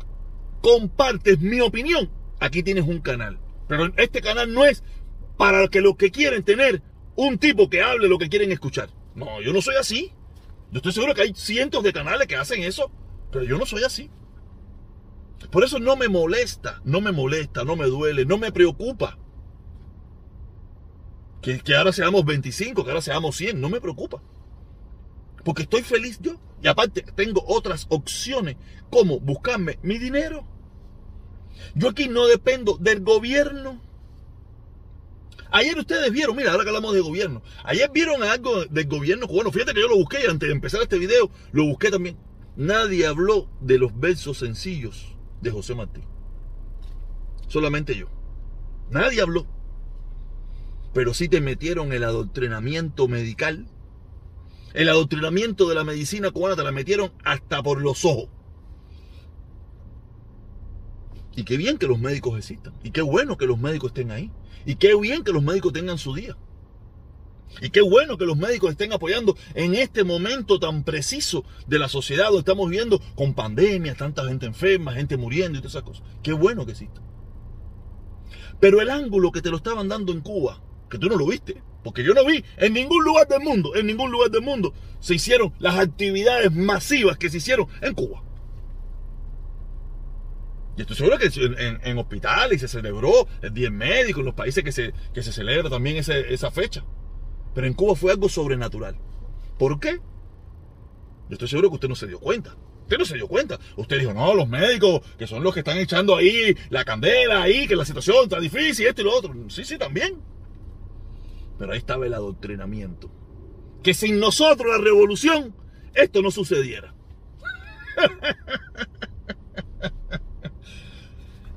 compartes 0.61 1.39
mi 1.39 1.59
opinión, 1.59 2.09
aquí 2.43 2.61
tienes 2.61 2.85
un 2.85 2.99
canal. 2.99 3.39
Pero 3.67 3.91
este 3.97 4.21
canal 4.21 4.53
no 4.53 4.65
es 4.65 4.83
para 5.37 5.67
que 5.67 5.81
los 5.81 5.95
que 5.95 6.11
quieren 6.11 6.43
tener 6.43 6.81
un 7.15 7.37
tipo 7.37 7.69
que 7.69 7.81
hable 7.81 8.07
lo 8.07 8.17
que 8.17 8.29
quieren 8.29 8.51
escuchar. 8.51 8.89
No, 9.15 9.41
yo 9.41 9.53
no 9.53 9.61
soy 9.61 9.75
así. 9.75 10.11
Yo 10.71 10.77
estoy 10.77 10.91
seguro 10.91 11.13
que 11.13 11.21
hay 11.21 11.33
cientos 11.35 11.83
de 11.83 11.93
canales 11.93 12.27
que 12.27 12.35
hacen 12.35 12.63
eso, 12.63 12.91
pero 13.31 13.45
yo 13.45 13.57
no 13.57 13.65
soy 13.65 13.83
así. 13.83 14.09
Por 15.51 15.63
eso 15.63 15.79
no 15.79 15.95
me 15.95 16.09
molesta, 16.09 16.81
no 16.83 16.99
me 16.99 17.11
molesta, 17.11 17.63
no 17.63 17.75
me 17.75 17.85
duele, 17.85 18.25
no 18.25 18.37
me 18.37 18.51
preocupa. 18.51 19.17
Que, 21.41 21.61
ahora 21.75 21.91
seamos 21.91 22.25
25, 22.25 22.83
que 22.83 22.89
ahora 22.89 23.01
seamos 23.01 23.35
100, 23.35 23.59
no 23.59 23.69
me 23.69 23.81
preocupa. 23.81 24.21
Porque 25.43 25.63
estoy 25.63 25.83
feliz 25.83 26.19
yo. 26.21 26.39
Y 26.61 26.67
aparte 26.67 27.01
tengo 27.15 27.43
otras 27.45 27.85
opciones 27.89 28.55
como 28.89 29.19
buscarme 29.19 29.77
mi 29.83 29.97
dinero 29.97 30.47
yo 31.75 31.89
aquí 31.89 32.07
no 32.07 32.27
dependo 32.27 32.77
del 32.79 33.01
gobierno. 33.01 33.81
Ayer 35.51 35.77
ustedes 35.77 36.11
vieron, 36.11 36.35
mira, 36.35 36.51
ahora 36.51 36.63
que 36.63 36.69
hablamos 36.71 36.95
de 36.95 37.01
gobierno, 37.01 37.43
ayer 37.63 37.89
vieron 37.93 38.23
algo 38.23 38.65
del 38.65 38.87
gobierno 38.87 39.27
Bueno, 39.27 39.51
Fíjate 39.51 39.75
que 39.75 39.81
yo 39.81 39.87
lo 39.87 39.97
busqué 39.97 40.23
y 40.25 40.29
antes 40.29 40.49
de 40.49 40.53
empezar 40.53 40.81
este 40.81 40.97
video, 40.97 41.29
lo 41.51 41.65
busqué 41.65 41.91
también. 41.91 42.17
Nadie 42.55 43.05
habló 43.05 43.47
de 43.61 43.77
los 43.77 43.99
versos 43.99 44.39
sencillos 44.39 45.15
de 45.41 45.51
José 45.51 45.75
Martí. 45.75 46.01
Solamente 47.47 47.95
yo. 47.95 48.07
Nadie 48.89 49.21
habló. 49.21 49.45
Pero 50.93 51.13
sí 51.13 51.27
te 51.27 51.41
metieron 51.41 51.93
el 51.93 52.03
adoctrinamiento 52.03 53.07
medical. 53.07 53.67
El 54.73 54.89
adoctrinamiento 54.89 55.69
de 55.69 55.75
la 55.75 55.83
medicina 55.83 56.31
cubana 56.31 56.55
te 56.55 56.63
la 56.63 56.71
metieron 56.71 57.11
hasta 57.23 57.61
por 57.61 57.81
los 57.81 58.05
ojos. 58.05 58.29
Y 61.35 61.43
qué 61.43 61.57
bien 61.57 61.77
que 61.77 61.87
los 61.87 61.99
médicos 61.99 62.37
existan. 62.37 62.73
Y 62.83 62.91
qué 62.91 63.01
bueno 63.01 63.37
que 63.37 63.45
los 63.45 63.57
médicos 63.59 63.89
estén 63.89 64.11
ahí. 64.11 64.31
Y 64.65 64.75
qué 64.75 64.95
bien 64.95 65.23
que 65.23 65.31
los 65.31 65.43
médicos 65.43 65.73
tengan 65.73 65.97
su 65.97 66.13
día. 66.13 66.37
Y 67.61 67.69
qué 67.69 67.81
bueno 67.81 68.17
que 68.17 68.25
los 68.25 68.37
médicos 68.37 68.71
estén 68.71 68.93
apoyando 68.93 69.37
en 69.53 69.75
este 69.75 70.03
momento 70.03 70.59
tan 70.59 70.83
preciso 70.83 71.45
de 71.67 71.79
la 71.79 71.87
sociedad 71.87 72.25
donde 72.25 72.39
estamos 72.39 72.69
viviendo 72.69 72.99
con 73.15 73.33
pandemias, 73.33 73.97
tanta 73.97 74.25
gente 74.25 74.45
enferma, 74.45 74.93
gente 74.93 75.17
muriendo 75.17 75.57
y 75.57 75.61
todas 75.61 75.73
esas 75.73 75.83
cosas. 75.83 76.03
Qué 76.23 76.33
bueno 76.33 76.65
que 76.65 76.71
existan. 76.71 77.03
Pero 78.59 78.81
el 78.81 78.89
ángulo 78.89 79.31
que 79.31 79.41
te 79.41 79.49
lo 79.49 79.57
estaban 79.57 79.87
dando 79.87 80.13
en 80.13 80.21
Cuba, 80.21 80.61
que 80.89 80.97
tú 80.97 81.09
no 81.09 81.15
lo 81.15 81.27
viste, 81.27 81.61
porque 81.83 82.03
yo 82.03 82.13
no 82.13 82.25
vi 82.25 82.43
en 82.57 82.73
ningún 82.73 83.03
lugar 83.03 83.27
del 83.27 83.41
mundo, 83.41 83.75
en 83.75 83.85
ningún 83.85 84.11
lugar 84.11 84.31
del 84.31 84.41
mundo, 84.41 84.73
se 84.99 85.15
hicieron 85.15 85.53
las 85.59 85.77
actividades 85.77 86.51
masivas 86.51 87.17
que 87.17 87.29
se 87.29 87.37
hicieron 87.37 87.67
en 87.81 87.93
Cuba. 87.93 88.23
Y 90.75 90.81
estoy 90.81 90.95
seguro 90.95 91.17
que 91.17 91.29
en, 91.83 91.97
hospitales 91.97 92.61
se 92.61 92.67
celebró 92.67 93.27
el 93.41 93.53
Día 93.53 93.69
Médico, 93.69 94.21
en 94.21 94.25
los 94.25 94.33
países 94.33 94.63
que 94.63 94.71
se, 94.71 94.93
que 95.13 95.21
se 95.21 95.31
celebra 95.31 95.69
también 95.69 95.97
esa 95.97 96.51
fecha. 96.51 96.83
pero 97.53 97.67
en 97.67 97.73
Cuba 97.73 97.95
fue 97.95 98.11
algo 98.11 98.27
sobrenatural. 98.27 98.97
¿Por 99.59 99.79
qué? 99.79 99.99
Yo 101.29 101.33
estoy 101.33 101.47
seguro 101.47 101.69
que 101.69 101.75
usted 101.75 101.89
no 101.89 101.95
se 101.95 102.07
dio 102.07 102.19
cuenta. 102.19 102.55
Usted 102.81 102.97
no 102.97 103.05
se 103.05 103.15
dio 103.15 103.27
cuenta. 103.27 103.59
Usted 103.77 103.99
dijo, 103.99 104.13
no, 104.13 104.33
los 104.33 104.47
médicos, 104.47 105.01
que 105.17 105.27
son 105.27 105.43
los 105.43 105.53
que 105.53 105.59
están 105.59 105.77
echando 105.77 106.15
ahí 106.15 106.55
la 106.69 106.83
candela, 106.83 107.43
ahí, 107.43 107.67
que 107.67 107.75
la 107.75 107.85
situación 107.85 108.23
está 108.23 108.39
difícil, 108.39 108.87
esto 108.87 109.01
y 109.01 109.05
lo 109.05 109.15
otro. 109.15 109.33
Sí, 109.49 109.63
sí, 109.63 109.77
también. 109.77 110.21
Pero 111.57 111.71
ahí 111.71 111.77
estaba 111.77 112.05
el 112.05 112.13
adoctrinamiento. 112.13 113.11
Que 113.83 113.93
sin 113.93 114.19
nosotros 114.19 114.67
la 114.75 114.83
revolución, 114.83 115.55
esto 115.93 116.21
no 116.21 116.31
sucediera. 116.31 116.93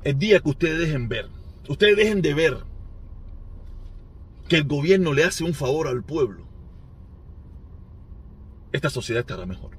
el 0.07 0.17
día 0.17 0.39
que 0.39 0.47
ustedes 0.47 0.79
dejen 0.79 1.09
ver, 1.09 1.27
ustedes 1.67 1.97
dejen 1.97 2.21
de 2.21 2.33
ver 2.33 2.59
que 4.47 4.55
el 4.55 4.63
gobierno 4.63 5.11
le 5.11 5.25
hace 5.25 5.43
un 5.43 5.53
favor 5.53 5.89
al 5.89 6.01
pueblo, 6.01 6.47
esta 8.71 8.89
sociedad 8.89 9.19
estará 9.19 9.45
mejor. 9.45 9.71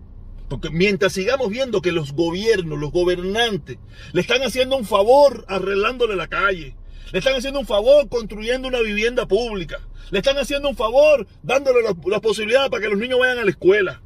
Porque 0.50 0.68
mientras 0.68 1.14
sigamos 1.14 1.49
viendo 1.49 1.80
que 1.80 1.92
los 1.92 2.12
gobiernos, 2.12 2.78
los 2.78 2.92
gobernantes, 2.92 3.78
le 4.12 4.20
están 4.20 4.42
haciendo 4.42 4.76
un 4.76 4.85
favor 4.85 5.47
arreglándole 5.49 6.14
la 6.14 6.28
calle, 6.28 6.76
le 7.11 7.20
están 7.20 7.35
haciendo 7.35 7.61
un 7.61 7.66
favor 7.66 8.06
construyendo 8.11 8.68
una 8.68 8.80
vivienda 8.80 9.26
pública, 9.26 9.80
le 10.11 10.18
están 10.18 10.37
haciendo 10.37 10.68
un 10.68 10.76
favor 10.76 11.26
dándole 11.42 11.78
la, 11.82 12.20
posibilidad 12.20 12.68
para 12.68 12.82
que 12.82 12.90
los 12.90 12.99
niños 12.99 13.18
vayan 13.18 13.38
a 13.38 13.44
la 13.44 13.50
escuela, 13.50 14.02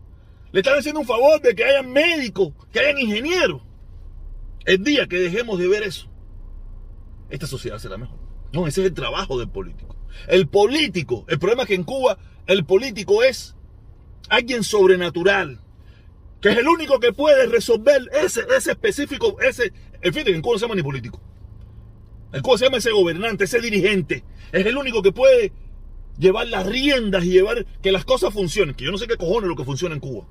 le 0.52 0.60
están 0.60 0.78
haciendo 0.78 1.00
un 1.00 1.06
favor 1.06 1.40
de 1.40 1.56
que 1.56 1.64
hayan 1.64 1.90
médicos, 1.90 2.52
que 2.72 2.78
hayan 2.78 3.00
ingenieros. 3.00 3.60
El 4.64 4.84
día 4.84 5.08
que 5.08 5.18
dejemos 5.18 5.58
de 5.58 5.66
ver 5.66 5.82
eso, 5.82 6.11
esta 7.32 7.46
sociedad 7.46 7.78
será 7.78 7.96
mejor. 7.96 8.18
No, 8.52 8.66
ese 8.66 8.82
es 8.82 8.88
el 8.88 8.94
trabajo 8.94 9.38
del 9.38 9.48
político. 9.48 9.96
El 10.28 10.48
político, 10.48 11.24
el 11.28 11.38
problema 11.38 11.62
es 11.62 11.68
que 11.68 11.74
en 11.74 11.84
Cuba 11.84 12.18
el 12.46 12.64
político 12.66 13.22
es 13.22 13.56
alguien 14.28 14.62
sobrenatural, 14.62 15.60
que 16.42 16.50
es 16.50 16.58
el 16.58 16.68
único 16.68 17.00
que 17.00 17.14
puede 17.14 17.46
resolver 17.46 18.02
ese, 18.12 18.42
ese 18.54 18.72
específico, 18.72 19.40
ese, 19.40 19.72
en 20.02 20.12
fin, 20.12 20.24
en 20.26 20.42
Cuba 20.42 20.58
se 20.58 20.66
llama 20.66 20.74
ni 20.74 20.82
político. 20.82 21.20
En 22.32 22.42
Cuba 22.42 22.58
se 22.58 22.66
llama 22.66 22.76
ese 22.76 22.90
gobernante, 22.90 23.44
ese 23.44 23.60
dirigente. 23.60 24.24
Es 24.52 24.66
el 24.66 24.76
único 24.76 25.02
que 25.02 25.12
puede 25.12 25.52
llevar 26.18 26.48
las 26.48 26.66
riendas 26.66 27.24
y 27.24 27.30
llevar 27.30 27.64
que 27.80 27.92
las 27.92 28.04
cosas 28.04 28.34
funcionen. 28.34 28.74
Que 28.74 28.84
yo 28.84 28.90
no 28.90 28.98
sé 28.98 29.06
qué 29.06 29.16
cojones 29.16 29.44
es 29.44 29.48
lo 29.48 29.56
que 29.56 29.64
funciona 29.64 29.94
en 29.94 30.00
Cuba. 30.00 30.26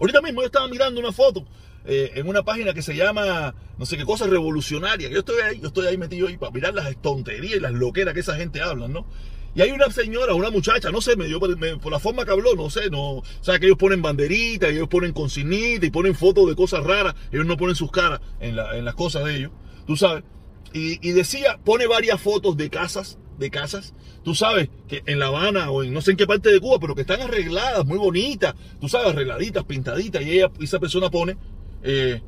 Ahorita 0.00 0.22
mismo 0.22 0.40
yo 0.40 0.46
estaba 0.46 0.68
mirando 0.68 0.98
una 0.98 1.12
foto 1.12 1.46
eh, 1.84 2.12
en 2.14 2.28
una 2.28 2.42
página 2.42 2.74
que 2.74 2.82
se 2.82 2.94
llama, 2.94 3.54
no 3.78 3.86
sé 3.86 3.96
qué 3.96 4.04
cosa, 4.04 4.26
revolucionaria. 4.26 5.08
Yo 5.08 5.20
estoy 5.20 5.40
ahí, 5.40 5.60
yo 5.60 5.68
estoy 5.68 5.86
ahí 5.86 5.98
metido 5.98 6.28
ahí 6.28 6.36
para 6.36 6.52
mirar 6.52 6.74
las 6.74 6.96
tonterías 7.00 7.56
y 7.56 7.60
las 7.60 7.72
loqueras 7.72 8.14
que 8.14 8.20
esa 8.20 8.36
gente 8.36 8.60
habla, 8.60 8.88
¿no? 8.88 9.06
Y 9.54 9.60
hay 9.60 9.70
una 9.70 9.90
señora, 9.90 10.34
una 10.34 10.50
muchacha, 10.50 10.90
no 10.90 11.02
sé, 11.02 11.14
me 11.14 11.26
dio 11.26 11.38
por, 11.38 11.50
la 11.92 11.98
forma 11.98 12.24
que 12.24 12.30
habló, 12.30 12.54
no 12.54 12.70
sé, 12.70 12.88
no. 12.88 13.16
O 13.16 13.24
sea, 13.42 13.58
que 13.58 13.66
ellos 13.66 13.76
ponen 13.76 14.00
banderitas, 14.00 14.70
ellos 14.70 14.88
ponen 14.88 15.12
consignitas 15.12 15.86
y 15.86 15.90
ponen 15.90 16.14
fotos 16.14 16.48
de 16.48 16.56
cosas 16.56 16.82
raras. 16.84 17.14
Ellos 17.30 17.44
no 17.44 17.58
ponen 17.58 17.76
sus 17.76 17.90
caras 17.90 18.20
en, 18.40 18.56
las 18.56 18.94
cosas 18.94 19.24
de 19.24 19.36
ellos, 19.36 19.52
tú 19.86 19.96
sabes. 19.96 20.24
Y, 20.72 21.10
decía, 21.10 21.60
pone 21.62 21.86
varias 21.86 22.18
fotos 22.18 22.56
de 22.56 22.70
casas, 22.70 23.18
de 23.38 23.50
casas, 23.50 23.92
tú 24.24 24.34
sabes, 24.34 24.70
que 24.88 25.02
en 25.04 25.18
La 25.18 25.26
Habana 25.26 25.70
o 25.70 25.82
en 25.82 25.92
no 25.92 26.00
sé 26.00 26.12
en 26.12 26.16
qué 26.16 26.26
parte 26.26 26.50
de 26.50 26.58
Cuba, 26.58 26.78
pero 26.80 26.94
que 26.94 27.02
están 27.02 27.20
arregladas, 27.20 27.84
muy 27.84 27.98
bonitas, 27.98 28.54
tú 28.80 28.88
sabes, 28.88 29.08
arregladitas, 29.08 29.64
pintaditas. 29.64 30.22
Y 30.22 30.30
ella, 30.30 30.50
esa 30.60 30.80
persona 30.80 31.10
pone, 31.10 31.36
eh, 31.82 32.22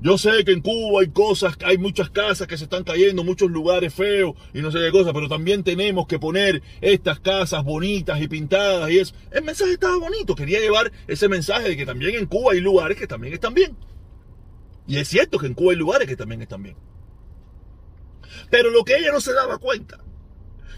yo 0.00 0.16
sé 0.16 0.44
que 0.44 0.52
en 0.52 0.60
Cuba 0.60 1.00
hay 1.00 1.08
cosas, 1.08 1.56
hay 1.64 1.76
muchas 1.76 2.08
casas 2.10 2.46
que 2.46 2.56
se 2.56 2.64
están 2.64 2.84
cayendo, 2.84 3.24
muchos 3.24 3.50
lugares 3.50 3.92
feos 3.92 4.36
y 4.54 4.62
no 4.62 4.70
sé 4.70 4.78
qué 4.78 4.92
cosas, 4.92 5.12
pero 5.12 5.28
también 5.28 5.64
tenemos 5.64 6.06
que 6.06 6.20
poner 6.20 6.62
estas 6.80 7.18
casas 7.18 7.64
bonitas 7.64 8.20
y 8.22 8.28
pintadas 8.28 8.90
y 8.90 9.00
eso. 9.00 9.14
El 9.32 9.42
mensaje 9.42 9.72
estaba 9.72 9.96
bonito, 9.96 10.36
quería 10.36 10.60
llevar 10.60 10.92
ese 11.08 11.28
mensaje 11.28 11.70
de 11.70 11.76
que 11.76 11.84
también 11.84 12.14
en 12.14 12.26
Cuba 12.26 12.52
hay 12.52 12.60
lugares 12.60 12.96
que 12.96 13.08
también 13.08 13.34
están 13.34 13.54
bien. 13.54 13.76
Y 14.86 14.98
es 14.98 15.08
cierto 15.08 15.38
que 15.38 15.46
en 15.46 15.54
Cuba 15.54 15.72
hay 15.72 15.78
lugares 15.78 16.06
que 16.06 16.16
también 16.16 16.42
están 16.42 16.62
bien. 16.62 16.76
Pero 18.50 18.70
lo 18.70 18.84
que 18.84 18.96
ella 18.96 19.10
no 19.10 19.20
se 19.20 19.32
daba 19.32 19.58
cuenta, 19.58 19.98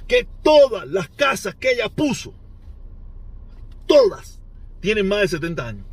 que 0.09 0.27
todas 0.43 0.89
las 0.89 1.11
casas 1.11 1.55
que 1.57 1.73
ella 1.73 1.91
puso, 1.91 2.35
todas, 3.87 4.41
tienen 4.81 5.07
más 5.07 5.21
de 5.21 5.29
70 5.29 5.67
años. 5.69 5.90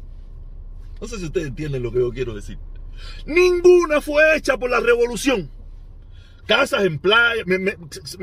No 1.02 1.08
sé 1.08 1.18
si 1.18 1.26
ustedes 1.26 1.48
entienden 1.48 1.84
lo 1.84 1.92
que 1.92 2.00
yo 2.00 2.10
quiero 2.12 2.34
decir. 2.34 2.58
Ninguna 3.26 4.02
fue 4.02 4.36
hecha 4.36 4.58
por 4.58 4.70
la 4.70 4.80
revolución. 4.80 5.52
Casas 6.46 6.86
en 6.86 6.98
playa, 6.98 7.44
me, 7.46 7.76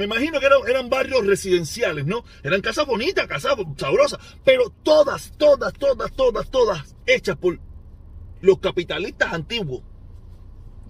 imagino 0.03 0.41
que 0.41 0.47
eran, 0.47 0.61
eran, 0.67 0.89
barrios 0.89 1.27
residenciales, 1.27 2.07
¿no? 2.07 2.25
Eran 2.43 2.63
casas 2.63 2.87
bonitas, 2.87 3.27
casas 3.27 3.55
sabrosas, 3.77 4.19
pero 4.43 4.71
todas, 4.83 5.35
todas, 5.37 5.75
todas, 5.75 6.11
todas, 6.13 6.51
todas 6.51 6.97
hechas 7.05 7.37
por 7.37 7.59
los 8.41 8.59
capitalistas 8.61 9.31
antiguos. 9.33 9.83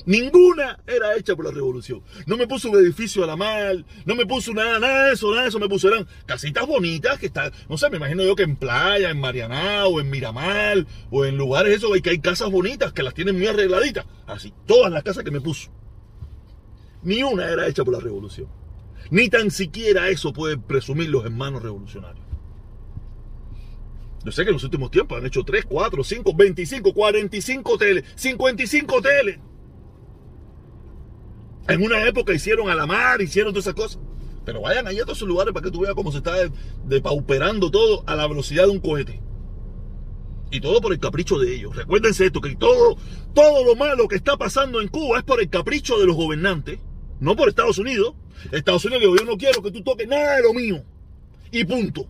Ninguna 0.06 0.78
era 0.86 1.16
hecha 1.16 1.34
por 1.34 1.46
la 1.46 1.50
revolución. 1.50 2.02
No 2.26 2.36
me 2.36 2.46
puso 2.46 2.70
un 2.70 2.78
edificio 2.78 3.24
a 3.24 3.26
la 3.26 3.36
mal, 3.36 3.86
no 4.04 4.14
me 4.14 4.26
puso 4.26 4.52
nada, 4.52 4.78
nada 4.78 5.06
de 5.06 5.14
eso, 5.14 5.30
nada 5.30 5.42
de 5.42 5.48
eso 5.48 5.58
me 5.58 5.68
puso. 5.68 5.88
Eran 5.88 6.06
casitas 6.26 6.66
bonitas 6.66 7.18
que 7.18 7.26
están, 7.26 7.52
no 7.68 7.78
sé, 7.78 7.88
me 7.88 7.96
imagino 7.96 8.22
yo 8.22 8.36
que 8.36 8.42
en 8.42 8.56
playa, 8.56 9.10
en 9.10 9.18
Marianá, 9.18 9.86
o 9.86 10.00
en 10.00 10.10
Miramar, 10.10 10.86
o 11.10 11.24
en 11.24 11.36
lugares 11.36 11.76
esos 11.76 11.90
que 12.02 12.10
hay 12.10 12.18
casas 12.18 12.50
bonitas 12.50 12.92
que 12.92 13.02
las 13.02 13.14
tienen 13.14 13.36
muy 13.36 13.46
arregladitas. 13.46 14.04
Así, 14.26 14.52
todas 14.66 14.92
las 14.92 15.02
casas 15.02 15.24
que 15.24 15.30
me 15.30 15.40
puso. 15.40 15.70
Ni 17.02 17.22
una 17.22 17.48
era 17.48 17.66
hecha 17.66 17.84
por 17.84 17.94
la 17.94 18.00
revolución. 18.00 18.48
Ni 19.10 19.28
tan 19.28 19.50
siquiera 19.50 20.08
eso 20.08 20.32
pueden 20.32 20.62
presumir 20.62 21.08
los 21.08 21.24
hermanos 21.24 21.62
revolucionarios. 21.62 22.24
Yo 24.24 24.32
sé 24.32 24.42
que 24.42 24.48
en 24.48 24.54
los 24.54 24.64
últimos 24.64 24.90
tiempos 24.90 25.18
han 25.18 25.26
hecho 25.26 25.44
3, 25.44 25.66
4, 25.66 26.02
5, 26.02 26.34
25, 26.34 26.94
45 26.94 27.72
hoteles, 27.72 28.04
55 28.16 28.96
hoteles. 28.96 29.38
En 31.68 31.82
una 31.82 32.06
época 32.06 32.34
hicieron 32.34 32.68
a 32.68 32.74
la 32.74 32.86
mar, 32.86 33.22
hicieron 33.22 33.52
todas 33.52 33.66
esas 33.66 33.74
cosas. 33.74 33.98
Pero 34.44 34.60
vayan 34.60 34.86
ahí 34.86 34.98
a 34.98 35.02
todos 35.02 35.18
esos 35.18 35.28
lugares 35.28 35.54
para 35.54 35.64
que 35.64 35.70
tú 35.70 35.80
veas 35.80 35.94
cómo 35.94 36.12
se 36.12 36.18
está 36.18 36.34
depauperando 36.84 37.70
todo 37.70 38.04
a 38.06 38.14
la 38.14 38.26
velocidad 38.26 38.64
de 38.64 38.70
un 38.70 38.80
cohete. 38.80 39.20
Y 40.50 40.60
todo 40.60 40.80
por 40.80 40.92
el 40.92 41.00
capricho 41.00 41.38
de 41.38 41.54
ellos. 41.54 41.74
Recuérdense 41.74 42.26
esto, 42.26 42.40
que 42.40 42.54
todo, 42.54 42.96
todo 43.34 43.64
lo 43.64 43.74
malo 43.74 44.06
que 44.06 44.16
está 44.16 44.36
pasando 44.36 44.80
en 44.80 44.88
Cuba 44.88 45.18
es 45.18 45.24
por 45.24 45.40
el 45.40 45.48
capricho 45.48 45.98
de 45.98 46.06
los 46.06 46.14
gobernantes, 46.14 46.78
no 47.18 47.34
por 47.34 47.48
Estados 47.48 47.78
Unidos. 47.78 48.14
Estados 48.52 48.84
Unidos 48.84 49.02
dijo, 49.02 49.16
yo 49.16 49.24
no 49.24 49.38
quiero 49.38 49.62
que 49.62 49.70
tú 49.70 49.82
toques 49.82 50.06
nada 50.06 50.36
de 50.36 50.42
lo 50.42 50.52
mío. 50.52 50.84
Y 51.50 51.64
punto. 51.64 52.06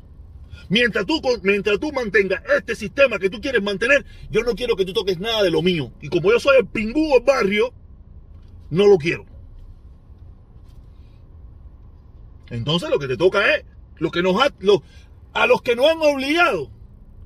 Mientras 0.68 1.06
tú, 1.06 1.20
mientras 1.42 1.78
tú 1.78 1.92
mantengas 1.92 2.42
este 2.58 2.74
sistema 2.74 3.18
que 3.18 3.30
tú 3.30 3.40
quieres 3.40 3.62
mantener, 3.62 4.04
yo 4.30 4.42
no 4.42 4.54
quiero 4.54 4.74
que 4.76 4.84
tú 4.84 4.92
toques 4.92 5.20
nada 5.20 5.42
de 5.42 5.50
lo 5.50 5.62
mío. 5.62 5.92
Y 6.00 6.08
como 6.08 6.32
yo 6.32 6.40
soy 6.40 6.56
el 6.58 6.66
pingú 6.66 7.22
barrio, 7.24 7.72
no 8.70 8.86
lo 8.86 8.96
quiero. 8.96 9.24
Entonces 12.50 12.90
lo 12.90 12.98
que 12.98 13.08
te 13.08 13.16
toca 13.16 13.54
es, 13.54 13.64
lo 13.96 14.10
que 14.10 14.22
nos 14.22 14.36
a 14.40 15.46
los 15.46 15.62
que 15.62 15.76
nos 15.76 15.86
han 15.86 15.98
obligado 16.00 16.70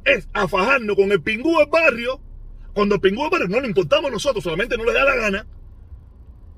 es 0.05 0.29
a 0.33 0.49
fajarnos 0.49 0.97
con 0.97 1.13
el 1.13 1.23
pingú 1.23 1.59
del 1.59 1.69
barrio, 1.69 2.21
cuando 2.73 2.97
el 2.97 3.01
pingú 3.01 3.23
del 3.23 3.31
barrio 3.31 3.49
no 3.49 3.61
le 3.61 3.69
importamos 3.69 4.11
nosotros, 4.11 4.45
solamente 4.45 4.77
no 4.77 4.85
les 4.85 4.95
da 4.95 5.05
la 5.05 5.17
gana, 5.17 5.47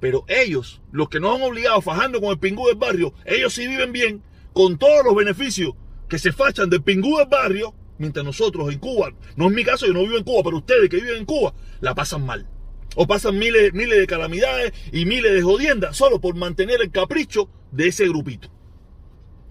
pero 0.01 0.25
ellos, 0.29 0.81
los 0.93 1.09
que 1.09 1.21
nos 1.21 1.37
han 1.37 1.43
obligado 1.43 1.79
a 1.79 1.83
fajarnos 1.83 2.21
con 2.21 2.31
el 2.31 2.39
pingú 2.39 2.67
del 2.69 2.77
barrio, 2.77 3.13
ellos 3.25 3.53
sí 3.55 3.67
viven 3.67 3.93
bien, 3.93 4.23
con 4.53 4.79
todos 4.79 5.05
los 5.05 5.15
beneficios 5.15 5.75
que 6.09 6.19
se 6.19 6.33
fachan 6.33 6.71
del 6.71 6.83
pingú 6.83 7.19
del 7.19 7.29
barrio, 7.29 7.75
mientras 7.99 8.25
nosotros 8.25 8.73
en 8.73 8.79
Cuba, 8.79 9.13
no 9.37 9.47
es 9.47 9.53
mi 9.53 9.65
caso, 9.65 9.87
yo 9.87 9.93
no 9.93 10.01
vivo 10.01 10.17
en 10.17 10.25
Cuba, 10.25 10.43
pero 10.45 10.59
ustedes 10.59 10.89
que 10.89 10.97
viven 10.97 11.19
en 11.19 11.25
Cuba, 11.25 11.53
la 11.81 11.95
pasan 11.95 12.25
mal. 12.25 12.49
O 12.97 13.07
pasan 13.07 13.39
miles, 13.39 13.73
miles 13.73 13.99
de 13.99 14.07
calamidades 14.07 14.73
y 14.93 15.05
miles 15.05 15.33
de 15.33 15.43
jodiendas 15.43 15.97
solo 15.97 16.21
por 16.21 16.35
mantener 16.35 16.81
el 16.81 16.91
capricho 16.91 17.49
de 17.71 17.89
ese 17.89 18.09
grupito. 18.09 18.49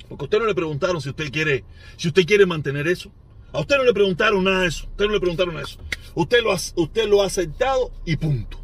Porque 0.10 0.24
a 0.24 0.25
usted 0.25 0.39
no 0.39 0.46
le 0.46 0.55
preguntaron 0.55 1.01
si 1.01 1.10
usted 1.10 1.31
quiere, 1.31 1.63
si 1.96 2.08
usted 2.08 2.25
quiere 2.25 2.46
mantener 2.46 2.88
eso. 2.88 3.12
A 3.51 3.62
usted 3.62 3.77
no 3.77 3.84
le 3.84 3.93
preguntaron 3.93 4.43
nada 4.43 4.62
de 4.62 4.67
eso. 4.67 4.88
Usted 4.88 5.05
no 5.05 5.13
le 5.13 5.19
preguntaron 5.19 5.53
nada 5.53 5.65
de 5.65 5.72
eso. 5.72 5.79
Usted 6.15 6.41
lo 6.43 6.51
ha, 6.51 6.58
usted 6.75 7.08
lo 7.08 7.22
ha 7.22 7.27
aceptado 7.27 7.91
y 8.05 8.15
punto. 8.15 8.60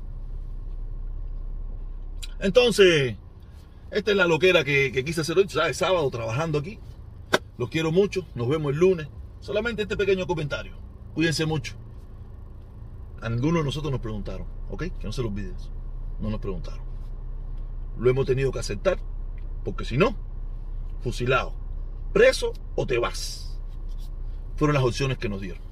Entonces, 2.39 3.15
esta 3.91 4.12
es 4.12 4.17
la 4.17 4.27
loquera 4.27 4.63
que, 4.63 5.03
quise 5.05 5.22
hacer 5.22 5.38
hoy. 5.38 5.48
¿Sabes? 5.48 5.77
Sábado 5.77 6.10
trabajando 6.10 6.60
aquí. 6.60 6.79
Los 7.58 7.70
quiero 7.70 7.91
mucho. 7.91 8.25
Nos 8.36 8.50
vemos 8.50 8.74
el 8.74 8.79
lunes. 8.79 9.08
Solamente 9.39 9.84
este 9.84 9.98
pequeño 9.98 10.27
comentario. 10.27 10.74
Cuídense 11.13 11.46
mucho. 11.46 11.75
A 13.22 13.29
ninguno 13.29 13.60
de 13.60 13.65
nosotros 13.65 13.91
nos 13.91 14.01
preguntaron. 14.01 14.54
¿Ok? 14.69 14.84
Que 15.00 15.05
no 15.05 15.12
se 15.12 15.22
lo 15.22 15.29
olviden. 15.29 15.55
No 16.19 16.29
nos 16.29 16.39
preguntaron. 16.39 16.84
Lo 17.98 18.10
hemos 18.10 18.25
tenido 18.25 18.51
que 18.51 18.60
aceptar. 18.60 18.98
Porque 19.63 19.84
si 19.84 19.98
no, 19.98 20.15
fusilado, 21.01 21.53
preso 22.13 22.53
o 22.75 22.86
te 22.86 23.00
vas. 23.00 23.57
Fueron 24.57 24.75
las 24.75 24.84
opciones 24.84 25.17
que 25.17 25.27
nos 25.27 25.41
dieron. 25.41 25.64